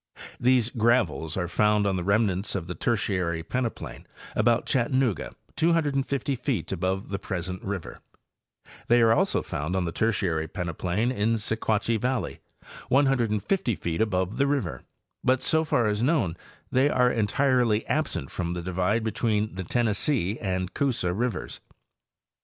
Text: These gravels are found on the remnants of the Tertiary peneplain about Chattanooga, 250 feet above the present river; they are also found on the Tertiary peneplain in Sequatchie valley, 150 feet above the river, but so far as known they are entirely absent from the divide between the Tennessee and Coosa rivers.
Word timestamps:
These 0.39 0.71
gravels 0.71 1.37
are 1.37 1.47
found 1.47 1.85
on 1.85 1.95
the 1.95 2.03
remnants 2.03 2.55
of 2.55 2.65
the 2.65 2.73
Tertiary 2.73 3.43
peneplain 3.43 4.07
about 4.35 4.65
Chattanooga, 4.65 5.33
250 5.55 6.35
feet 6.35 6.71
above 6.71 7.09
the 7.11 7.19
present 7.19 7.61
river; 7.63 7.99
they 8.87 9.03
are 9.03 9.13
also 9.13 9.43
found 9.43 9.75
on 9.75 9.85
the 9.85 9.91
Tertiary 9.91 10.47
peneplain 10.47 11.11
in 11.15 11.35
Sequatchie 11.37 11.99
valley, 12.01 12.39
150 12.89 13.75
feet 13.75 14.01
above 14.01 14.37
the 14.37 14.47
river, 14.47 14.81
but 15.23 15.39
so 15.39 15.63
far 15.63 15.85
as 15.85 16.01
known 16.01 16.35
they 16.71 16.89
are 16.89 17.11
entirely 17.11 17.85
absent 17.85 18.31
from 18.31 18.55
the 18.55 18.63
divide 18.63 19.03
between 19.03 19.53
the 19.53 19.63
Tennessee 19.63 20.39
and 20.39 20.73
Coosa 20.73 21.13
rivers. 21.13 21.59